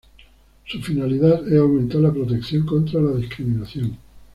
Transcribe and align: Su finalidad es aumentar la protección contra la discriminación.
Su 0.65 0.81
finalidad 0.81 1.47
es 1.47 1.59
aumentar 1.59 2.01
la 2.01 2.11
protección 2.11 2.65
contra 2.65 2.99
la 2.99 3.11
discriminación. 3.17 3.99